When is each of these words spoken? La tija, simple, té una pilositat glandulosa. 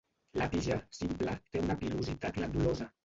La 0.41 0.45
tija, 0.53 0.77
simple, 0.99 1.35
té 1.53 1.63
una 1.67 1.77
pilositat 1.83 2.41
glandulosa. 2.41 2.89